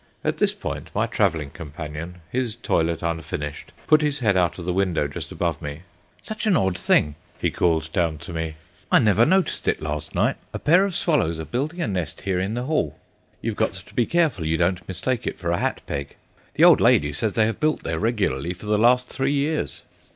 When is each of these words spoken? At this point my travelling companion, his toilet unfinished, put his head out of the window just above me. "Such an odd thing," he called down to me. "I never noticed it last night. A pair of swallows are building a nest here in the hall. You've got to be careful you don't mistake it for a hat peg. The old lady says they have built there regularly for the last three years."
At 0.23 0.39
this 0.39 0.51
point 0.51 0.89
my 0.95 1.05
travelling 1.05 1.51
companion, 1.51 2.21
his 2.31 2.55
toilet 2.55 3.03
unfinished, 3.03 3.71
put 3.85 4.01
his 4.01 4.17
head 4.17 4.35
out 4.35 4.57
of 4.57 4.65
the 4.65 4.73
window 4.73 5.07
just 5.07 5.31
above 5.31 5.61
me. 5.61 5.81
"Such 6.23 6.47
an 6.47 6.57
odd 6.57 6.75
thing," 6.75 7.13
he 7.39 7.51
called 7.51 7.93
down 7.93 8.17
to 8.17 8.33
me. 8.33 8.55
"I 8.91 8.97
never 8.97 9.27
noticed 9.27 9.67
it 9.67 9.79
last 9.79 10.15
night. 10.15 10.37
A 10.55 10.57
pair 10.57 10.85
of 10.85 10.95
swallows 10.95 11.39
are 11.39 11.45
building 11.45 11.81
a 11.81 11.87
nest 11.87 12.21
here 12.21 12.39
in 12.39 12.55
the 12.55 12.63
hall. 12.63 12.97
You've 13.43 13.55
got 13.55 13.75
to 13.75 13.93
be 13.93 14.07
careful 14.07 14.43
you 14.43 14.57
don't 14.57 14.87
mistake 14.87 15.27
it 15.27 15.37
for 15.37 15.51
a 15.51 15.59
hat 15.59 15.81
peg. 15.85 16.15
The 16.55 16.63
old 16.63 16.81
lady 16.81 17.13
says 17.13 17.33
they 17.33 17.45
have 17.45 17.59
built 17.59 17.83
there 17.83 17.99
regularly 17.99 18.55
for 18.55 18.65
the 18.65 18.79
last 18.79 19.07
three 19.07 19.33
years." 19.33 19.83